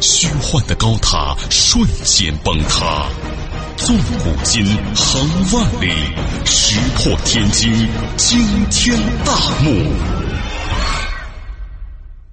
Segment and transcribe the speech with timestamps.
[0.00, 3.08] 虚幻的高塔瞬间崩塌，
[3.76, 4.64] 纵古今，
[4.94, 5.90] 横万里，
[6.44, 7.72] 石破天惊，
[8.16, 8.38] 惊
[8.70, 9.92] 天大幕。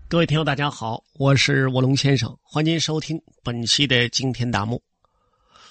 [0.08, 4.82] 各位听友，大家好，我是卧龙先生，欢迎收听本期的惊天大幕。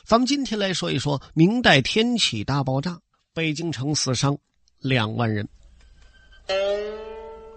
[0.04, 2.98] 咱们今天来说一说明代天启大爆炸，
[3.32, 4.36] 北京城死伤
[4.80, 5.48] 两万人。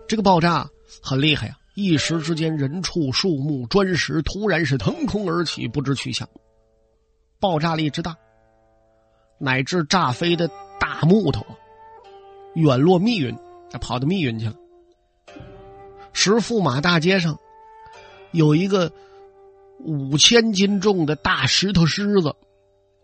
[0.07, 0.69] 这个爆炸
[1.01, 1.57] 很厉害呀。
[1.75, 6.27] 一时之间，人畜、树木、砖石突然是腾空而起，不知去向。
[7.37, 8.15] 爆炸力之大，
[9.37, 11.55] 乃至炸飞的大木头啊，
[12.53, 13.37] 远落密云，
[13.81, 14.55] 跑到密云去了。
[16.13, 17.37] 石驸马大街上
[18.31, 18.89] 有一个
[19.79, 22.33] 五千斤重的大石头狮子，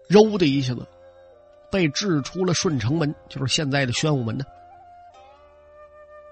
[0.08, 0.88] 揉的一下子
[1.70, 4.46] 被掷出了顺城门，就是现在的宣武门呢。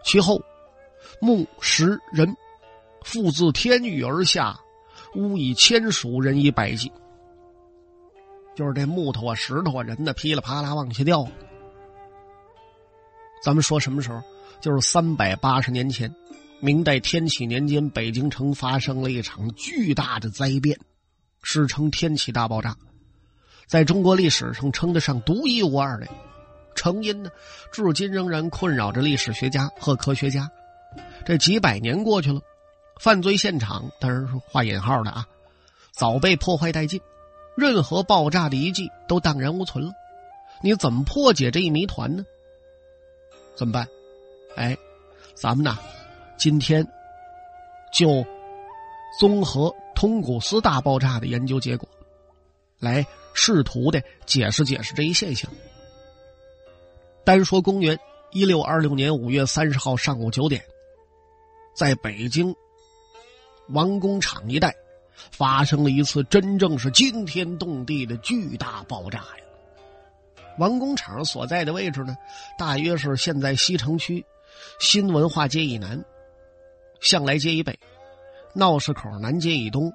[0.05, 0.41] 其后。
[1.19, 2.35] 木石人，
[3.03, 4.59] 复自天宇而下，
[5.15, 6.91] 屋以千数，人以百计。
[8.55, 11.25] 就是这木头啊、石头啊、人呢，噼里啪啦往下掉。
[13.41, 14.21] 咱们说什么时候？
[14.59, 16.13] 就是三百八十年前，
[16.59, 20.77] 明代天启年间，北京城发生了一场巨大的灾变，
[21.41, 22.75] 史称天启大爆炸，
[23.65, 26.07] 在中国历史上称得上独一无二的。
[26.75, 27.29] 成因呢，
[27.71, 30.49] 至今仍然困扰着历史学家和科学家。
[31.29, 32.41] 这几百年过去了，
[32.99, 35.27] 犯罪现场当然是画引号的啊，
[35.91, 36.99] 早被破坏殆尽，
[37.55, 39.91] 任何爆炸的遗迹都荡然无存了。
[40.63, 42.25] 你怎么破解这一谜团呢？
[43.55, 43.87] 怎么办？
[44.55, 44.75] 哎，
[45.35, 45.77] 咱们呢，
[46.35, 46.83] 今天
[47.93, 48.25] 就
[49.19, 51.87] 综合通古斯大爆炸的研究结果，
[52.79, 53.05] 来
[53.35, 55.47] 试图的解释解释这一现象。
[57.23, 57.99] 单说公元
[58.31, 60.65] 一六二六年五月三十号上午九点。
[61.79, 62.53] 在北京
[63.69, 64.75] 王工厂一带，
[65.31, 69.43] 发生了一次真正是惊天动地的巨大爆炸呀！
[70.57, 72.17] 王工厂所在的位置呢，
[72.57, 74.25] 大约是现在西城区
[74.81, 76.03] 新文化街以南、
[76.99, 77.79] 向来街以北、
[78.53, 79.89] 闹市口南街以东、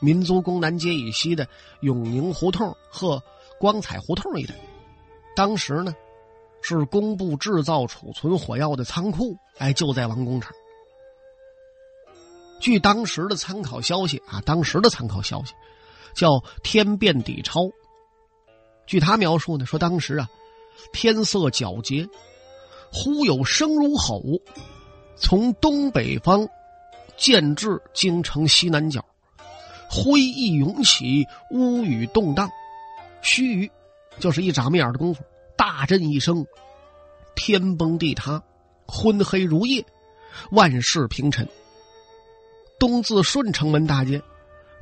[0.00, 1.46] 民族宫南街以西的
[1.82, 3.22] 永宁胡同和
[3.60, 4.54] 光彩胡同一带。
[5.36, 5.94] 当时呢，
[6.62, 10.50] 是工部制造储存火药的仓库，哎，就在王工厂。
[12.62, 15.52] 据当时的参考消息啊，当时的参考消息
[16.14, 16.28] 叫
[16.62, 17.62] 《天变底钞》。
[18.86, 20.30] 据他描述呢，说当时啊，
[20.92, 22.08] 天色皎洁，
[22.92, 24.22] 忽有声如吼，
[25.16, 26.48] 从东北方
[27.16, 29.04] 渐至京城西南角，
[29.90, 32.48] 灰意涌起，乌雨动荡。
[33.22, 33.70] 须臾，
[34.20, 35.24] 就是一眨眼的功夫，
[35.56, 36.46] 大震一声，
[37.34, 38.40] 天崩地塌，
[38.86, 39.84] 昏黑如夜，
[40.52, 41.48] 万事平沉。
[42.82, 44.20] 东自顺城门大街，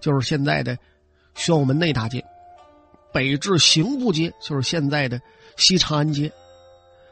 [0.00, 0.78] 就是现在的
[1.34, 2.18] 宣武门内大街；
[3.12, 5.20] 北至刑部街，就是现在的
[5.58, 6.30] 西长安街；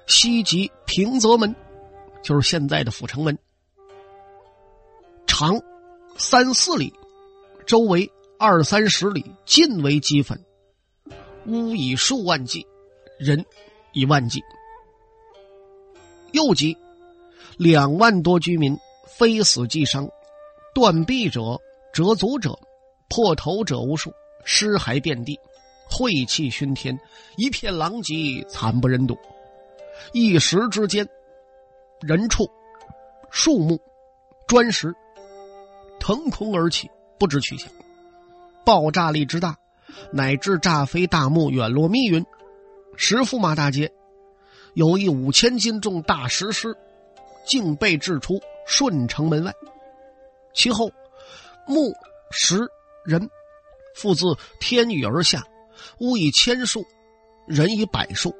[0.06, 1.54] 西及平泽门，
[2.22, 3.38] 就是现在的阜成门。
[5.26, 5.60] 长
[6.16, 6.90] 三四里，
[7.66, 10.42] 周围二三十里尽为齑粉，
[11.44, 12.66] 屋以数万计，
[13.18, 13.44] 人
[13.92, 14.42] 以万计。
[16.32, 16.74] 又及
[17.58, 18.74] 两万多居民
[19.18, 20.08] 非死即伤。
[20.78, 21.60] 断臂者、
[21.92, 22.56] 折足者、
[23.08, 24.12] 破头者无数，
[24.44, 25.36] 尸骸遍地，
[25.90, 26.96] 晦气熏天，
[27.36, 29.18] 一片狼藉，惨不忍睹。
[30.12, 31.08] 一时之间，
[32.00, 32.48] 人畜、
[33.28, 33.80] 树木、
[34.46, 34.94] 砖石
[35.98, 36.88] 腾空而起，
[37.18, 37.68] 不知去向。
[38.64, 39.56] 爆炸力之大，
[40.12, 42.24] 乃至炸飞大木，远落密云。
[42.94, 43.90] 石驸马大街
[44.74, 46.68] 有一五千斤重大石狮，
[47.44, 49.52] 竟被掷出顺城门外。
[50.58, 50.90] 其后，
[51.68, 51.94] 木
[52.32, 52.68] 石
[53.04, 53.30] 人
[53.94, 54.24] 复自
[54.58, 55.40] 天宇而下，
[56.00, 56.84] 屋以千数，
[57.46, 58.34] 人以百数。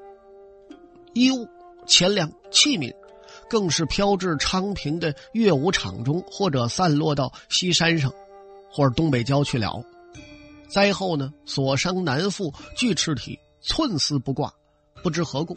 [1.14, 1.48] 衣物、
[1.86, 2.92] 钱粮、器皿，
[3.48, 8.12] 更是飘至昌平的乐舞场中，或者散落到西山上，
[8.68, 9.80] 或者东北郊去了。
[10.68, 14.52] 灾后呢，所伤难复，锯翅体寸丝不挂，
[15.04, 15.54] 不知何故，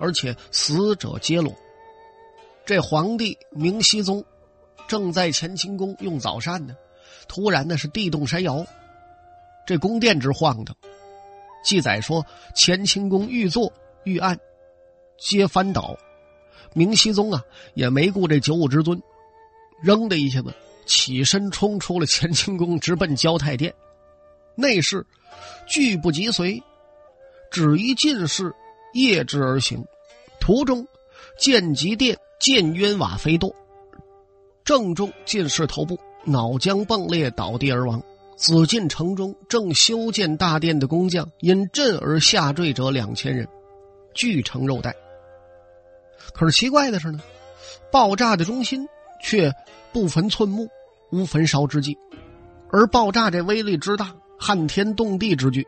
[0.00, 1.54] 而且死者皆裸。
[2.64, 4.24] 这皇帝明熹宗。
[4.88, 6.74] 正在乾清宫用早膳呢，
[7.28, 8.66] 突然呢是地动山摇，
[9.66, 10.74] 这宫殿直晃荡，
[11.62, 12.24] 记载说，
[12.56, 13.70] 乾清宫御座、
[14.04, 14.36] 御案
[15.18, 15.96] 皆翻倒，
[16.72, 17.42] 明熹宗啊
[17.74, 19.00] 也没顾这九五之尊，
[19.82, 20.54] 扔的一下子
[20.86, 23.74] 起身冲出了乾清宫，直奔交泰殿。
[24.54, 25.06] 内侍
[25.68, 26.62] 拒不及随，
[27.50, 28.52] 只一进士
[28.94, 29.84] 夜之而行，
[30.40, 30.86] 途中
[31.38, 33.54] 见吉殿见冤瓦飞堕，
[34.68, 38.02] 正中进士头部脑浆迸裂，倒地而亡。
[38.36, 43.48] 紫禁城中正修建大殿的工匠因震而下坠者两千人，
[44.12, 44.94] 俱成肉带。
[46.34, 47.18] 可是奇怪的是呢，
[47.90, 48.86] 爆炸的中心
[49.22, 49.50] 却
[49.90, 50.68] 不焚寸木，
[51.12, 51.96] 无焚烧之际，
[52.70, 55.66] 而爆炸这威力之大，撼天动地之巨，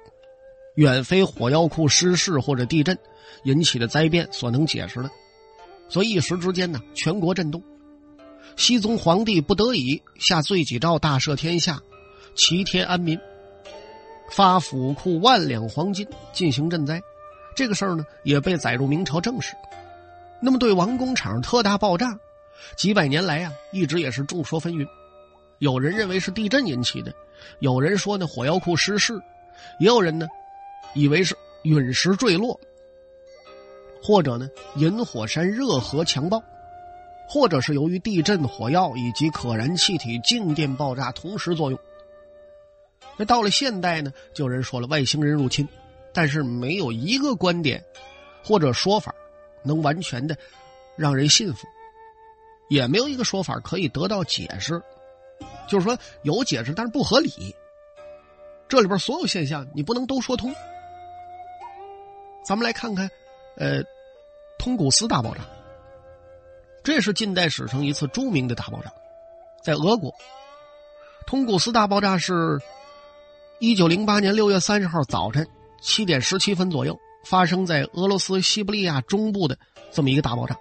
[0.74, 2.98] 远非火药库失事或者地震
[3.44, 5.10] 引起的灾变所能解释的。
[5.88, 7.62] 所以一时之间呢，全国震动。
[8.60, 11.80] 熹宗皇帝不得已下罪己诏，大赦天下。
[12.34, 13.18] 齐天安民，
[14.30, 17.00] 发府库万两黄金进行赈灾，
[17.56, 19.54] 这个事儿呢也被载入明朝正史。
[20.42, 22.14] 那么对王工厂特大爆炸，
[22.76, 24.86] 几百年来啊一直也是众说纷纭。
[25.58, 27.14] 有人认为是地震引起的，
[27.60, 29.18] 有人说呢火药库失事，
[29.78, 30.28] 也有人呢
[30.92, 32.60] 以为是陨石坠落，
[34.02, 34.46] 或者呢
[34.76, 36.42] 引火山热核强爆，
[37.32, 41.78] 或者是由于地震、火药以及可燃气体静电爆炸同时作用。
[43.16, 45.68] 那到了现代呢，就有人说了外星人入侵，
[46.12, 47.84] 但是没有一个观点
[48.42, 49.14] 或者说法
[49.62, 50.36] 能完全的
[50.96, 51.68] 让人信服，
[52.68, 54.82] 也没有一个说法可以得到解释。
[55.68, 57.54] 就是说有解释，但是不合理。
[58.68, 60.52] 这里边所有现象你不能都说通。
[62.44, 63.08] 咱们来看看，
[63.54, 63.84] 呃，
[64.58, 65.42] 通古斯大爆炸，
[66.82, 68.92] 这是近代史上一次著名的大爆炸，
[69.62, 70.12] 在俄国，
[71.26, 72.58] 通古斯大爆炸是。
[73.62, 75.46] 一九零八年六月三十号早晨
[75.82, 79.58] 七点十七分左右，发生在俄罗斯西伯利亚中部的
[79.92, 80.58] 这么一个大爆炸。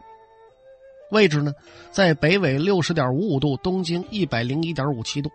[1.10, 1.54] 位置呢，
[1.92, 5.32] 在北纬六十点五五度，东经一百零一点五七度，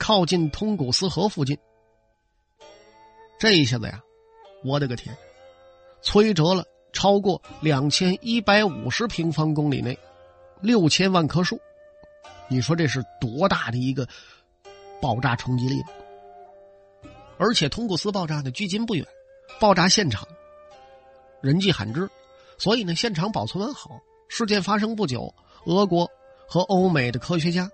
[0.00, 1.56] 靠近通古斯河附近。
[3.38, 4.02] 这一下子呀，
[4.64, 5.16] 我的个天，
[6.02, 6.64] 摧折了
[6.94, 9.98] 超过两千一百五十平方公里内
[10.62, 11.60] 六千万棵树。
[12.48, 14.08] 你说这是多大的一个
[15.02, 15.82] 爆炸冲击力？
[17.36, 19.04] 而且通古斯爆炸呢，距今不远，
[19.58, 20.26] 爆炸现场
[21.42, 22.08] 人迹罕至，
[22.56, 23.90] 所以呢，现场保存完好。
[24.28, 25.34] 事件发生不久，
[25.66, 26.10] 俄国
[26.46, 27.70] 和欧美的科学家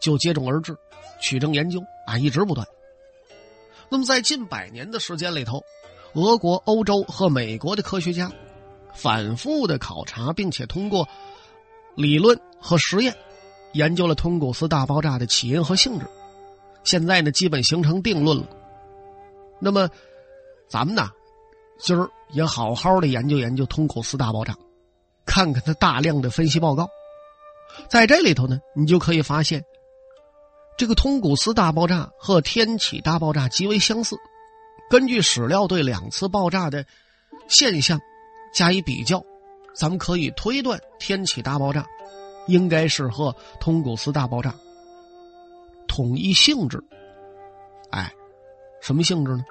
[0.00, 0.76] 就接踵而至，
[1.20, 2.66] 取证研究啊，一直不断。
[3.88, 5.62] 那么在近百年的时间里头，
[6.14, 8.32] 俄国、欧洲和美国的科学家
[8.94, 11.06] 反复的考察，并且通过
[11.94, 13.14] 理论和实验
[13.72, 16.06] 研究了通古斯大爆炸的起因和性质。
[16.84, 18.46] 现在呢，基本形成定论了。
[19.60, 19.88] 那么，
[20.68, 21.10] 咱们呢，
[21.78, 24.56] 今儿也好好的研究研究通古斯大爆炸，
[25.24, 26.88] 看看它大量的分析报告。
[27.88, 29.64] 在这里头呢，你就可以发现，
[30.76, 34.16] 这个通古斯大爆炸和天启大爆炸极为相似。
[34.90, 36.84] 根据史料对两次爆炸的
[37.48, 37.98] 现象
[38.54, 39.22] 加以比较，
[39.74, 41.84] 咱们可以推断天启大爆炸
[42.46, 44.54] 应该是和通古斯大爆炸
[45.88, 46.82] 统一性质。
[47.90, 48.12] 哎，
[48.80, 49.44] 什么性质呢？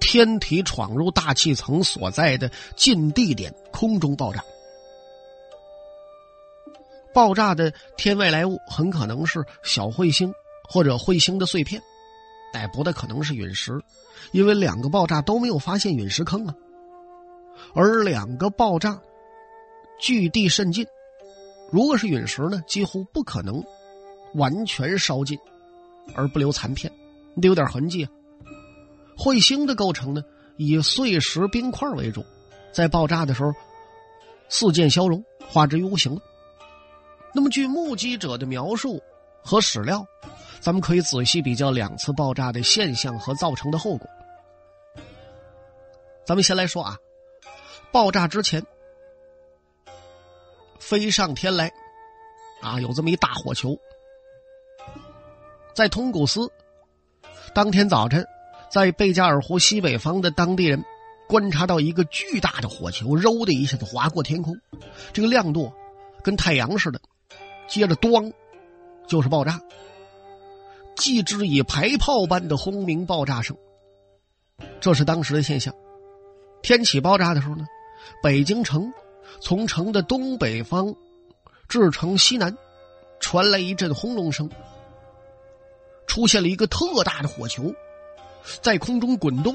[0.00, 4.42] 天体闯入大气层所在的近地点空中爆炸，
[7.12, 10.32] 爆炸的天外来物很可能是小彗星
[10.68, 11.82] 或者彗星的碎片，
[12.52, 13.72] 但不太可能是陨石，
[14.30, 16.54] 因为两个爆炸都没有发现陨石坑啊。
[17.80, 19.00] 而两个爆炸
[20.00, 20.84] 距地甚近，
[21.70, 23.62] 如果是陨石呢，几乎不可能
[24.34, 25.38] 完全烧尽
[26.12, 26.92] 而不留残片，
[27.34, 28.10] 你得有点痕迹啊。
[29.16, 30.24] 彗星的构成呢，
[30.56, 32.24] 以碎石冰块为主，
[32.72, 33.52] 在爆炸的时候，
[34.48, 36.20] 四溅消融，化之于无形。
[37.32, 39.00] 那么，据目击者的描述
[39.40, 40.04] 和史料，
[40.58, 44.08] 咱们可以仔细比较两次爆炸的现象和造成的后果。
[46.26, 46.98] 咱们先来说啊，
[47.92, 48.64] 爆炸之前，
[50.78, 51.72] 飞上天来，
[52.60, 53.76] 啊，有这么一大火球，
[55.74, 56.50] 在通古斯，
[57.54, 58.26] 当天早晨。
[58.70, 60.84] 在贝加尔湖西北方的当地人
[61.26, 64.60] 观察到一个巨大的火球，揉的一下子划过天空，
[65.14, 65.72] 这个亮度
[66.22, 67.00] 跟太阳似的。
[67.66, 68.30] 接着，咣，
[69.06, 69.58] 就是爆炸，
[70.96, 73.56] 继之以排炮般的轰鸣爆炸声。
[74.80, 75.74] 这是当时的现象。
[76.60, 77.64] 天启爆炸的时候呢，
[78.22, 78.92] 北京城
[79.40, 80.94] 从城的东北方
[81.68, 82.56] 至城西南
[83.20, 84.48] 传来一阵轰隆声，
[86.06, 87.72] 出现了一个特大的火球。
[88.62, 89.54] 在空中滚动，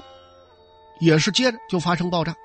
[1.00, 2.36] 也是接着就发生爆炸，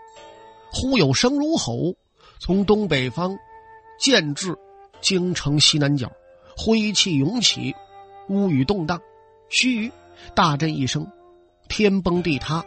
[0.73, 1.95] 忽有声如吼，
[2.39, 3.37] 从东北方
[3.99, 4.57] 渐至
[5.01, 6.11] 京城西南角，
[6.57, 7.75] 灰气涌起，
[8.29, 8.99] 乌雨动荡，
[9.51, 9.93] 须臾
[10.35, 11.07] 大震一声，
[11.69, 12.65] 天崩地塌，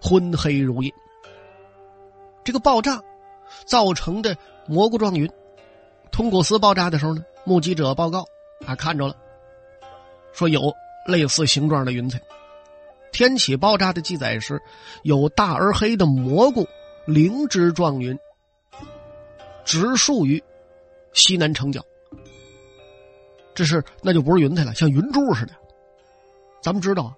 [0.00, 0.94] 昏黑如夜。
[2.44, 3.00] 这个爆炸
[3.66, 5.30] 造成的蘑菇状云，
[6.10, 8.24] 通古斯爆炸的时候呢，目击者报告
[8.66, 9.16] 啊看着了，
[10.32, 10.72] 说有
[11.06, 12.20] 类似形状的云彩。
[13.12, 14.60] 天启爆炸的记载是，
[15.02, 16.66] 有大而黑的蘑菇
[17.06, 18.18] 灵芝状云，
[19.64, 20.42] 直竖于
[21.12, 21.84] 西南城角。
[23.54, 25.52] 这是那就不是云彩了，像云柱似的。
[26.62, 27.14] 咱们知道，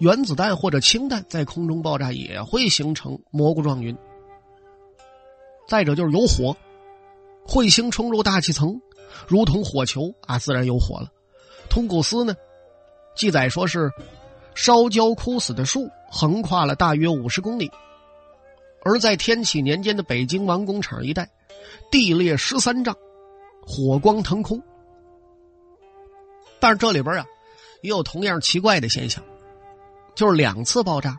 [0.00, 3.96] 原子弹或者氢弹在空中爆炸也会形成蘑菇状云。
[5.66, 6.56] 再者就是有火，
[7.46, 8.80] 彗星冲入大气层，
[9.26, 11.10] 如同火球啊，自然有火了。
[11.68, 12.34] 通古斯呢，
[13.14, 13.90] 记载说是。
[14.58, 17.70] 烧焦枯死的树横跨了大约五十公里，
[18.82, 21.28] 而在天启年间的北京王工厂一带，
[21.90, 22.96] 地裂十三丈，
[23.66, 24.58] 火光腾空。
[26.58, 27.26] 但是这里边啊，
[27.82, 29.22] 也有同样奇怪的现象，
[30.14, 31.18] 就是两次爆炸，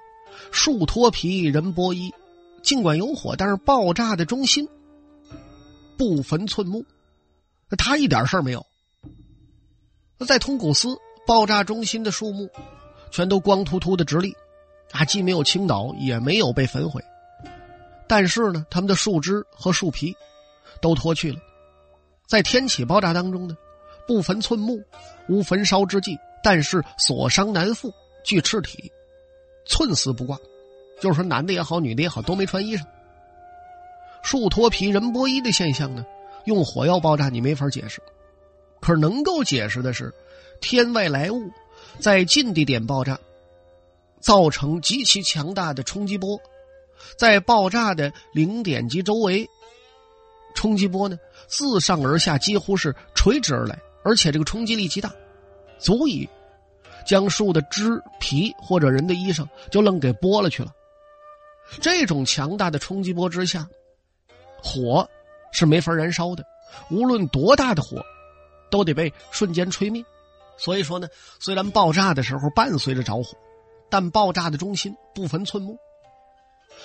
[0.52, 2.12] 树脱皮人剥衣，
[2.68, 4.68] 尽管有火，但是爆炸的中心
[5.98, 6.84] 不焚寸木，
[7.78, 8.66] 他一点事儿没有。
[10.28, 10.90] 在通古斯
[11.26, 12.50] 爆炸中心的树木。
[13.10, 14.36] 全都光秃秃的直立，
[14.92, 17.02] 啊，既没有倾倒，也没有被焚毁。
[18.06, 20.14] 但是呢，他们的树枝和树皮
[20.82, 21.40] 都脱去了。
[22.28, 23.56] 在天启爆炸当中呢，
[24.06, 24.84] 不焚寸木，
[25.30, 27.94] 无焚烧之际，但是所伤难复，
[28.26, 28.92] 具赤体，
[29.66, 30.38] 寸丝不挂。
[31.00, 32.84] 就是说，男的也好，女的也好，都没穿衣裳。
[34.24, 36.06] 树脱皮，人剥衣的现象呢，
[36.46, 38.02] 用火药爆炸你没法解释。
[38.80, 40.14] 可是能够解释的是，
[40.62, 41.52] 天外来物。
[42.00, 43.20] 在近地点爆炸，
[44.20, 46.40] 造成极其强大的冲击波，
[47.18, 49.48] 在爆炸的零点及周围，
[50.54, 55.12] 冲击波呢自上而下几乎是垂直而来，而且这个冲击力极大，
[55.80, 56.28] 足以
[57.06, 60.72] 将树的枝皮或者人的衣裳就愣给剥了去了。
[61.82, 63.68] 这种强大的冲击波之下，
[64.62, 65.08] 火
[65.52, 66.44] 是没法燃烧的，
[66.90, 68.02] 无论多大的火，
[68.72, 70.04] 都得被瞬间吹灭。
[70.58, 71.08] 所以说呢，
[71.40, 73.38] 虽然爆炸的时候伴随着着火，
[73.90, 75.78] 但爆炸的中心不分寸木，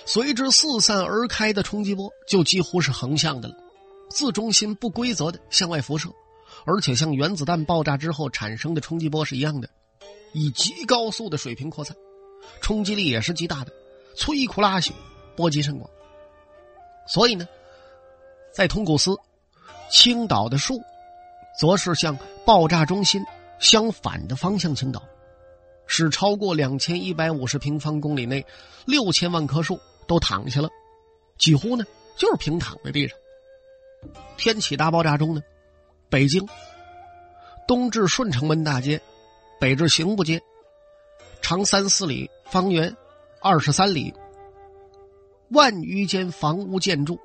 [0.05, 3.55] 随之四散而开的冲击波就几乎是横向的了，
[4.11, 6.11] 自中心不规则的向外辐射，
[6.67, 9.71] 而且像原子弹爆炸之后产生的冲击波是一样的，
[10.35, 11.97] 以极高速的水平扩散，
[12.61, 13.73] 冲击力也是极大的，
[14.17, 14.93] 摧枯拉朽，
[15.37, 15.91] 波及甚广。
[17.07, 17.47] 所以呢，
[18.53, 19.17] 在通古斯，
[19.91, 20.81] 青岛的树，
[21.61, 23.25] 则是向爆炸中心。
[23.59, 25.01] 相反的方向倾倒，
[25.87, 28.45] 使超过两千一百五十平方公里内
[28.87, 29.79] 六千万棵树
[30.09, 30.69] 都躺下了，
[31.39, 31.85] 几乎呢
[32.17, 33.17] 就是平躺在地上。
[34.37, 35.41] 天启大爆炸中呢，
[36.11, 36.45] 北京
[37.69, 39.01] 东至顺城门大街，
[39.61, 40.43] 北至刑部街，
[41.41, 42.93] 长三四里，方圆
[43.45, 44.15] 二十三里，
[45.51, 47.19] 万余间房屋建筑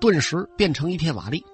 [0.00, 1.44] 顿时变成一片瓦砾。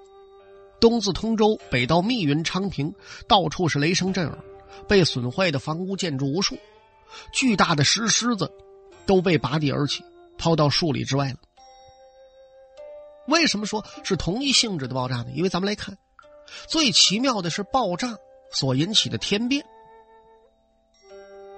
[0.79, 2.95] 东自通州，北到密云、昌平，
[3.27, 4.39] 到处是雷声震耳，
[4.87, 6.57] 被损坏的房屋建筑无数，
[7.33, 8.49] 巨大的石狮子
[9.05, 10.01] 都被拔地而起，
[10.37, 11.37] 抛到数里之外了。
[13.27, 15.27] 为什么说是同一性质的爆炸呢？
[15.33, 15.97] 因为咱们来看，
[16.67, 18.17] 最奇妙的是爆炸
[18.49, 19.65] 所引起的天变。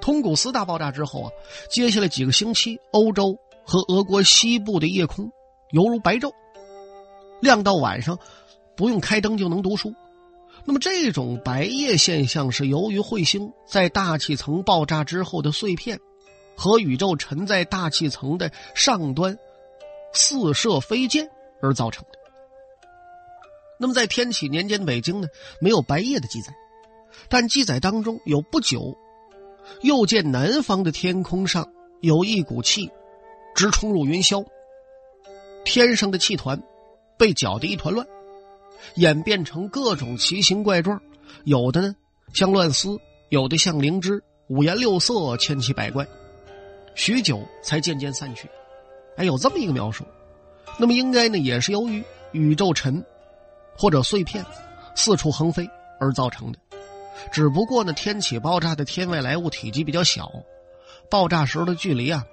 [0.08, 1.32] 通古斯大爆炸之后啊，
[1.70, 5.30] 接下来几个星期，欧洲和俄国西部的夜空
[5.72, 6.32] 犹如白昼，
[7.42, 8.18] 亮到晚上。
[8.78, 9.94] 不用开灯就能读书，
[10.64, 16.00] 那么这种白夜现象是由于彗星在大气层爆炸之后的碎片，
[16.56, 19.38] 和宇宙沉在大气层的上端
[20.14, 21.30] 四射飞溅
[21.62, 22.20] 而造成的。
[23.78, 25.28] 那么在天启年间北京呢，
[25.60, 26.54] 没有白夜的记载，
[27.28, 28.96] 但记载当中有不久，
[29.82, 31.68] 又见南方的天空上
[32.02, 32.90] 有一股气，
[33.56, 34.46] 直冲入云霄，
[35.66, 36.62] 天上的气团
[37.18, 38.06] 被搅得一团乱。
[38.96, 41.02] 演变成各种奇形怪状，
[41.44, 41.96] 有的呢
[42.34, 42.98] 像乱丝，
[43.30, 46.08] 有的像灵芝，五颜六色，千奇百怪。
[46.96, 48.48] 许久才渐渐散去。
[49.18, 50.04] 哎，有这么一个描述。
[50.80, 53.04] 那么应该呢，也是由于宇宙尘
[53.76, 54.46] 或者碎片
[54.96, 55.68] 四处横飞
[56.00, 56.60] 而造成的。
[57.32, 60.32] 只不过呢，天启爆炸的天外来物体积比较小，
[61.10, 62.26] 爆炸时候的距离啊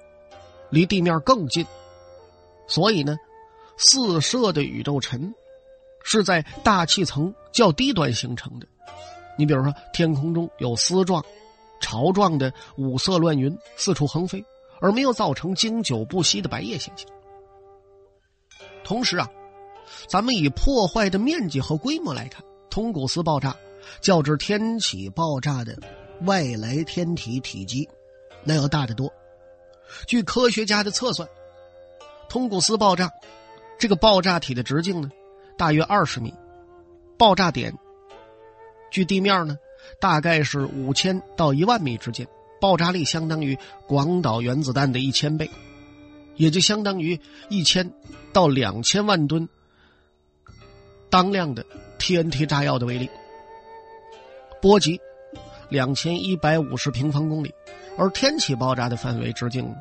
[0.71, 1.67] 离地面更近，
[2.67, 3.17] 所以呢，
[3.77, 5.35] 四射的宇宙尘。
[6.07, 8.67] 是在大气层较低端形成的。
[9.39, 11.25] 你比如说，天空中有丝状、
[11.81, 14.45] 潮状的五色乱云四处横飞，
[14.83, 17.09] 而没有造成经久不息的白夜现象。
[18.85, 19.27] 同时啊，
[20.07, 23.57] 咱们以破坏的面积和规模来看，通古斯爆炸
[24.01, 25.77] 较之天启爆炸的
[26.23, 27.89] 外来天体体积
[28.45, 29.13] 那要大得多。
[30.07, 31.29] 据科学家的测算，
[32.29, 33.11] 通古斯爆炸
[33.79, 35.11] 这个爆炸体的直径呢，
[35.57, 36.33] 大约二十米，
[37.17, 37.73] 爆炸点
[38.91, 39.57] 距地面呢，
[40.01, 42.27] 大概是五千到一万米之间，
[42.61, 45.49] 爆炸力相当于广岛原子弹的一千倍。
[46.37, 47.89] 也就相当于一千
[48.33, 49.49] 到两千万吨
[51.09, 51.65] 当量的
[52.01, 53.09] TNT 炸药的威力，
[54.65, 54.99] 波及
[55.69, 57.55] 两千一百五十平方公里，
[57.99, 59.77] 而天启爆炸的范围直径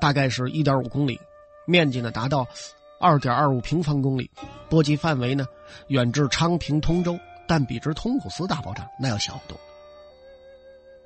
[0.00, 1.20] 大概是一点五公里，
[1.66, 2.44] 面积呢达到
[2.98, 4.28] 二点二五平方公里，
[4.68, 5.46] 波及范围呢
[5.86, 7.16] 远至昌平、通州，
[7.46, 9.60] 但比之通古斯大爆炸那要小得多。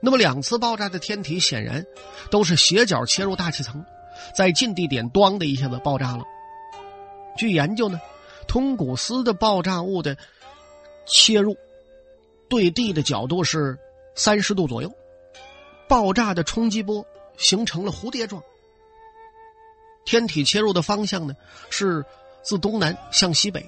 [0.01, 1.85] 那么两次爆炸的天体显然
[2.31, 3.85] 都是斜角切入大气层。
[4.35, 6.25] 在近地点，咣的一下子爆炸了。
[7.37, 8.01] 据研究呢，
[8.49, 10.17] 通古斯的爆炸物的
[11.05, 11.55] 切入
[12.51, 13.79] 对地的角度是
[14.15, 14.93] 三十度左右，
[15.89, 17.07] 爆炸的冲击波
[17.39, 18.43] 形成了蝴蝶状。
[20.05, 21.35] 天体切入的方向呢
[21.71, 22.05] 是
[22.43, 23.65] 自东南向西北，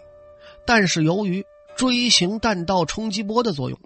[0.66, 1.46] 但是由于
[1.76, 3.78] 锥形弹道冲击波的作用，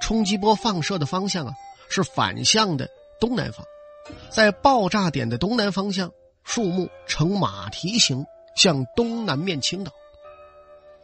[0.00, 1.52] 冲击波放射的方向啊
[1.90, 2.88] 是反向的
[3.20, 3.64] 东南方。
[4.30, 6.10] 在爆炸点的东南方向，
[6.44, 8.24] 树木呈马蹄形
[8.56, 9.92] 向东南面倾倒。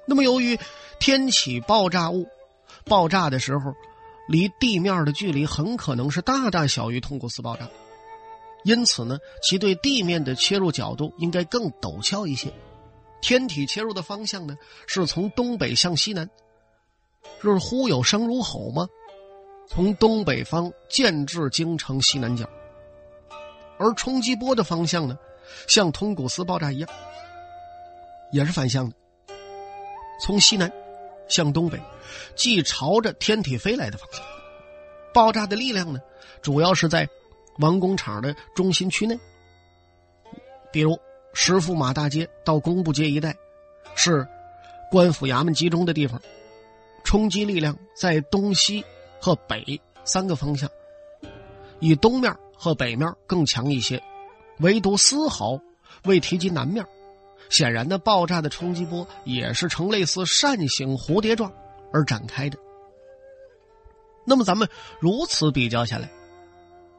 [0.07, 0.59] 那么，由于
[0.99, 2.27] 天启爆炸物
[2.89, 3.75] 爆炸的时候，
[4.27, 7.69] 离地面的距离很可能是大大小于通古斯爆炸，
[8.65, 12.53] 因此呢，其对地面的切入角度应该更陡峭一些。
[13.21, 16.29] 天体切入的方向呢，是从东北向西南，
[17.43, 18.89] 就是忽有声如吼吗？
[19.69, 22.49] 从东北方建至京城西南角。
[23.79, 25.19] 而冲击波的方向呢，
[25.67, 26.89] 像通古斯爆炸一样，
[28.33, 28.97] 也是反向的，
[30.21, 30.73] 从西南
[31.29, 31.81] 向东北，
[32.35, 34.23] 即朝着天体飞来的方向。
[35.13, 36.01] 爆炸的力量呢，
[36.43, 37.09] 主要是在
[37.59, 39.19] 王工厂的中心区内，
[40.73, 40.99] 比如
[41.35, 43.37] 石驸马大街到工部街一带，
[43.95, 44.27] 是
[44.91, 46.21] 官府衙门集中的地方，
[47.05, 48.85] 冲击力量在东西
[49.21, 50.71] 和北三个方向，
[51.81, 52.35] 以东面。
[52.61, 54.03] 和北面更强一些，
[54.59, 55.61] 唯独丝毫
[56.03, 56.85] 未提及南面。
[57.49, 61.53] 显然呢，爆炸的冲击波也是呈类似扇形蝴蝶状
[61.93, 62.59] 而展开的。
[64.25, 64.69] 那么，咱们
[65.01, 66.11] 如此比较下来，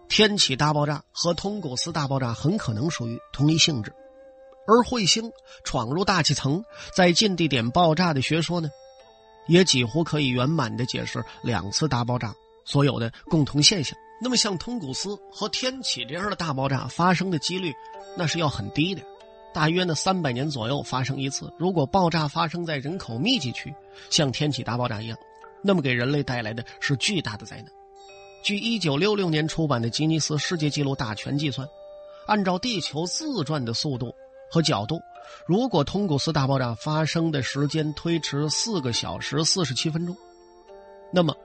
[0.08, 3.94] 天启大爆炸和通古斯大爆炸很可能属于同一性质，
[4.66, 5.32] 而彗星
[5.64, 6.64] 闯入大气层
[6.96, 8.70] 在近地点爆炸的学说呢，
[9.48, 12.34] 也几乎可以圆满的解释两次大爆炸
[12.66, 13.96] 所有的共同现象。
[14.20, 17.72] 那么，像通古斯和天启这样的大爆炸发生的几率，
[18.18, 19.04] 那是要很低的，
[19.54, 21.52] 大约呢三百年左右发生一次。
[21.58, 23.74] 如果爆炸发生在人口密集区，
[24.10, 25.18] 像天启大爆炸一样，
[25.62, 27.66] 那么给人类带来的是巨大的灾难。
[28.44, 31.68] 据一九六六年出版的吉尼斯世界纪录大全计算，
[32.28, 34.14] 按照地球自转的速度
[34.52, 35.00] 和角度，
[35.46, 40.16] 如果通古斯大爆炸发生的时间推迟四个小时四十七分钟，
[41.12, 41.36] 那么。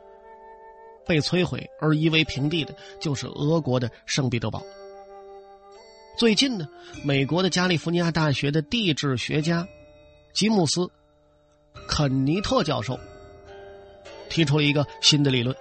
[1.06, 4.62] 被摧毁而夷为平地的，就是俄国的圣彼得堡。
[6.16, 6.68] 最近呢，
[7.03, 9.66] 美国的加利福尼亚大学的地质学家
[10.33, 10.83] 吉姆斯·
[11.88, 12.98] 肯尼特教授
[14.29, 15.55] 提出了一个新的理论，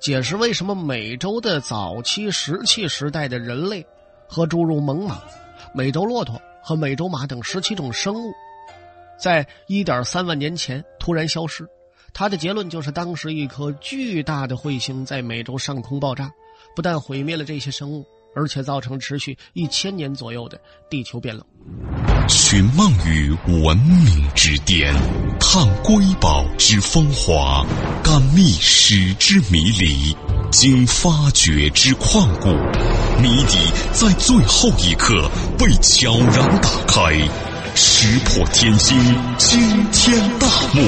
[0.00, 3.84] 解释为什么美洲的早期石器时代的人类
[4.28, 5.18] 和诸如猛犸、
[5.74, 8.32] 美洲骆驼和美洲马等十七种生物，
[9.18, 11.66] 在一点三万年前突然消失。
[12.12, 16.32] 他的结论就是，当时一颗巨大的彗星在美洲上空爆炸，
[16.76, 21.44] 不但毁灭了这些生物，而且造成持续一千年左右的地球变冷。
[22.28, 24.94] 寻梦于文明之巅，
[25.40, 27.66] 探瑰宝之风华，
[28.04, 30.16] 感历史之迷离，
[30.50, 32.48] 经发掘之旷古，
[33.20, 33.58] 谜底
[33.92, 37.12] 在最后一刻被悄然打开，
[37.74, 38.96] 石破天惊，
[39.36, 40.80] 惊天大幕。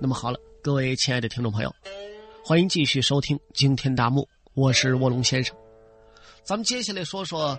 [0.00, 1.74] 那么好了，各位亲爱的听众朋友，
[2.44, 4.22] 欢迎继续收听《惊天大幕》，
[4.54, 5.56] 我是卧龙先生。
[6.42, 7.58] 咱们接下来说说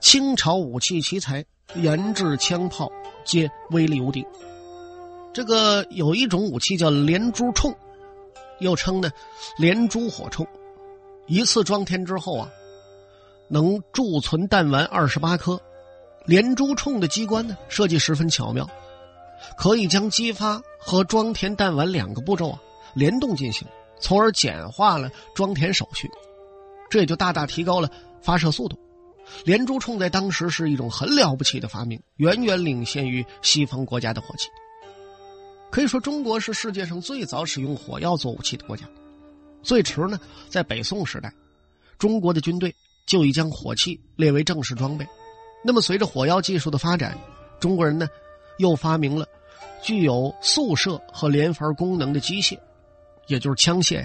[0.00, 2.88] 清朝武器奇才研制枪炮，
[3.24, 4.24] 皆威力无敌。
[5.34, 7.74] 这个有一种武器叫连珠铳，
[8.60, 9.10] 又称呢
[9.58, 10.46] 连珠火铳，
[11.26, 12.48] 一次装填之后啊，
[13.48, 15.60] 能贮存弹丸二十八颗。
[16.26, 18.68] 连珠铳的机关呢设计十分巧妙。
[19.56, 22.62] 可以将激发和装填弹丸两个步骤啊
[22.94, 23.66] 联动进行，
[24.00, 26.10] 从而简化了装填手续。
[26.88, 27.88] 这也就大大提高了
[28.20, 28.78] 发射速度。
[29.44, 34.48] 连珠冲在当时是一种很了不起的发明，远远领先于西方国家的火器。
[35.70, 38.84] 可以说，中国是世界上最早使用火药做武器的国家。
[39.62, 41.32] 最迟呢，在北宋时代，
[41.96, 42.74] 中国的军队
[43.06, 45.06] 就已将火器列为正式装备。
[45.62, 47.16] 那么，随着火药技术的发展，
[47.60, 48.08] 中国人呢，
[48.58, 49.24] 又发明了
[49.80, 52.58] 具有速射和连发功能的机械，
[53.30, 54.04] 也就是枪械。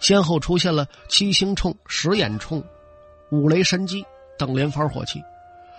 [0.00, 2.62] 先后出现了七星冲、十眼冲、
[3.30, 4.04] 五雷神机
[4.36, 5.22] 等连发火器。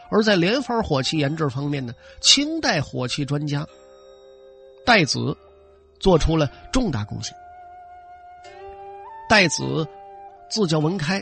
[0.09, 3.67] 而在连发火器研制方面呢，清代火器专家。
[4.85, 5.35] 戴子
[5.99, 7.35] 做出了重大贡献。
[9.27, 9.87] 戴子
[10.49, 11.21] 字叫文开，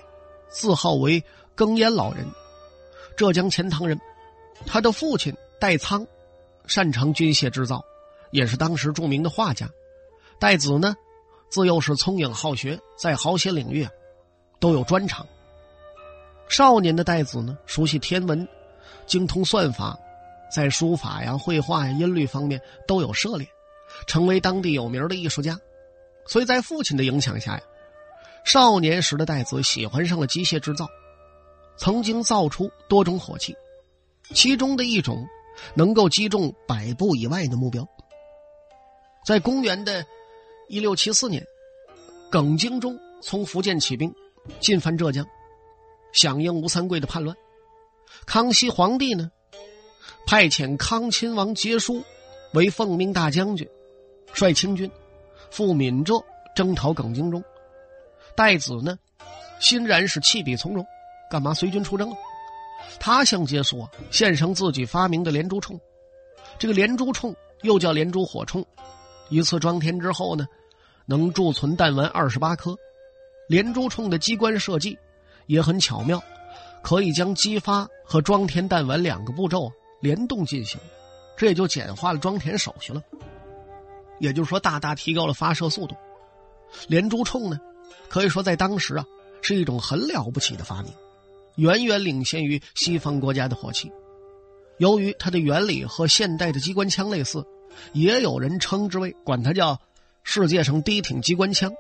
[0.49, 1.23] 字号为
[1.56, 2.25] 庚烟老人，
[3.15, 3.99] 浙江钱塘人。
[4.65, 6.06] 他的父亲戴仓
[6.67, 7.84] 擅长军械制造，
[8.32, 9.67] 也是当时著名的画家。
[10.39, 10.95] 戴子呢，
[11.51, 13.91] 自幼是聪颖好学，在好些领域啊
[14.59, 15.27] 都有专长。
[16.47, 18.47] 少年的戴子呢，熟悉天文，
[19.05, 19.99] 精通算法。
[20.53, 23.47] 在书法呀、绘画呀、音律方面都有涉猎，
[24.05, 25.57] 成为当地有名的艺术家。
[26.25, 27.61] 所以在父亲的影响下呀，
[28.43, 30.87] 少年时的戴子喜欢上了机械制造，
[31.77, 33.55] 曾经造出多种火器，
[34.33, 35.25] 其中的一种
[35.73, 37.87] 能够击中百步以外的目标。
[39.25, 40.05] 在公元的
[40.71, 41.45] 一六七四年，
[42.29, 44.10] 耿精忠从福建起兵，
[44.62, 45.27] 进犯浙江，
[46.13, 47.36] 响应吴三桂的叛乱。
[48.25, 49.29] 康熙皇帝呢？
[50.25, 52.01] 派遣康亲王杰书
[52.53, 53.67] 为奉命大将军，
[54.34, 54.89] 率清军
[55.49, 56.13] 赴闽浙
[56.55, 57.43] 征讨耿精忠。
[58.34, 58.97] 戴子呢，
[59.60, 60.86] 欣然是弃笔从戎，
[61.29, 62.15] 干嘛随军出征了？
[62.97, 65.77] 他向杰书啊献上自己发明的连珠冲。
[66.57, 68.65] 这个连珠冲又叫连珠火冲，
[69.27, 70.47] 一次装填之后呢，
[71.05, 72.75] 能贮存弹丸二十八颗。
[73.47, 74.97] 连珠冲的机关设计
[75.47, 76.21] 也很巧妙，
[76.81, 79.71] 可以将激发和装填弹丸两个步骤。
[79.99, 80.79] 联动进行，
[81.37, 83.03] 这也就简化了装填手续了。
[84.19, 85.95] 也就是说，大大提高了发射速度。
[86.87, 87.59] 连珠冲呢，
[88.09, 89.05] 可以说在当时啊
[89.43, 90.91] 是一种很了不起的发明，
[91.57, 93.91] 远远领先于西方国家的火器。
[94.79, 97.45] 由于它的原理和现代的机关枪类似，
[97.93, 99.79] 也有人称之为管它叫
[100.23, 101.71] 世界上第一挺机关枪。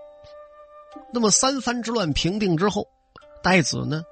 [1.13, 2.87] 那么三藩之乱平定之后，
[3.43, 4.03] 戴子呢，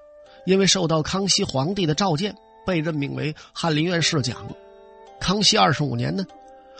[0.46, 2.36] 因为受到康熙皇帝的召见。
[2.66, 4.46] 被任命为翰林院侍讲。
[5.20, 6.24] 康熙二十五年呢，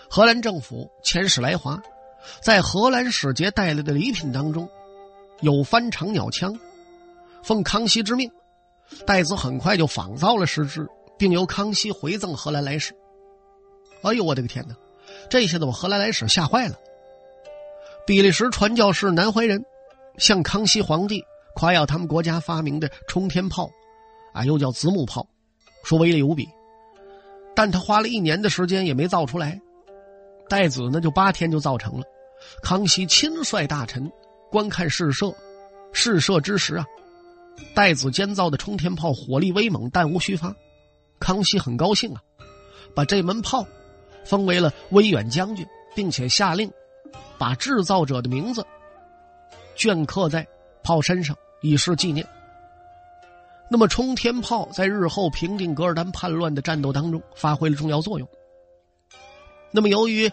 [0.08, 1.82] 荷兰政府遣使来华，
[2.44, 4.70] 在荷兰使节带来的礼品当中，
[5.40, 6.60] 有翻长鸟枪。
[7.42, 8.30] 奉康熙之命，
[9.08, 12.94] 戴子很快就仿造了十支，并由康熙回赠荷兰来使。
[14.04, 14.76] 哎呦，我的个天哪！
[15.28, 16.76] 这下子我荷兰来使吓坏了。
[18.06, 19.64] 比利时传教士南怀仁
[20.18, 21.24] 向康熙皇帝
[21.56, 23.70] 夸耀他们国家发明的冲天炮，
[24.34, 25.28] 啊，又叫子母炮。
[25.84, 26.48] 说威力无比，
[27.56, 29.60] 但他花了一年的时间也没造出来。
[30.50, 32.04] 戴子呢，就八天就造成了。
[32.62, 34.12] 康熙亲率大臣
[34.52, 35.34] 观看试射，
[35.94, 36.86] 试射之时啊，
[37.74, 40.54] 戴子监造的冲天炮火力威猛，弹无虚发。
[41.20, 42.22] 康熙很高兴啊，
[42.94, 43.66] 把这门炮
[44.26, 46.70] 封为了威远将军，并且下令
[47.40, 48.64] 把制造者的名字
[49.76, 50.46] 镌刻在
[50.84, 52.28] 炮身上，以示纪念。
[53.70, 58.28] 那么，冲天炮在日后平定噶尔丹叛乱的战斗当中发挥了重要作用。
[59.72, 60.32] 那么，由于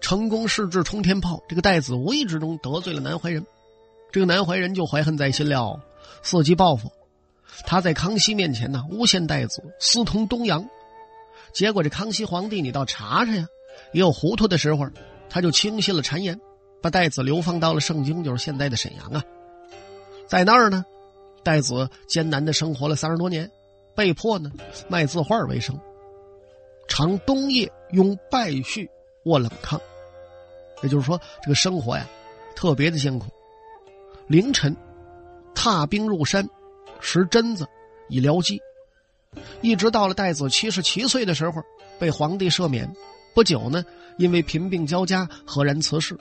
[0.00, 3.46] 成功试制冲天炮，这个戴子无意之中得罪了南怀仁，
[4.10, 5.80] 这个南怀仁就怀恨在心了，
[6.22, 6.90] 伺机报复。
[7.66, 10.66] 他在康熙面前呢诬陷戴子私通东洋，
[11.52, 13.46] 结果这康熙皇帝你倒查查呀，
[13.92, 14.86] 也有糊涂的时候，
[15.30, 16.38] 他就轻信了谗言，
[16.82, 19.22] 把戴子流放到了盛京，就是现在的沈阳啊，
[20.26, 20.84] 在那儿呢。
[21.44, 23.50] 戴子艰难的生活了三十多年，
[23.94, 24.50] 被迫呢
[24.88, 25.78] 卖字画为生，
[26.88, 28.86] 常冬夜用败絮
[29.24, 29.80] 卧冷炕，
[30.82, 32.06] 也就是说这个生活呀
[32.54, 33.30] 特别的艰苦。
[34.26, 34.76] 凌晨
[35.54, 36.46] 踏冰入山，
[37.00, 37.66] 拾榛子
[38.08, 38.60] 以疗饥，
[39.62, 41.62] 一直到了戴子七十七岁的时候
[41.98, 42.92] 被皇帝赦免。
[43.34, 43.84] 不久呢，
[44.16, 46.18] 因为贫病交加，赫然辞世。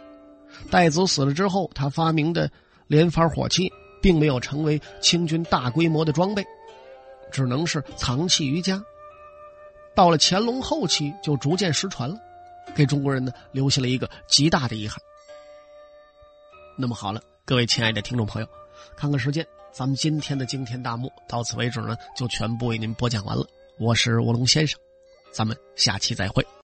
[0.70, 2.50] 戴子死了之后，他发明的
[2.88, 3.72] 连发火器。
[4.00, 6.46] 并没有成为清军大规模的装备，
[7.32, 8.82] 只能是藏器于家。
[9.96, 12.16] 到了乾隆后期，就逐渐失传了，
[12.76, 15.02] 给中国人呢留下了一个极大的遗憾。
[16.78, 18.48] 那么好了，各位亲爱的听众朋友，
[18.96, 23.46] 看看时间，咱们今天的惊天大幕到此为止呢，就全部为您播讲完了。
[23.80, 24.80] 我是卧龙先生，
[25.34, 26.48] 咱们下期再会。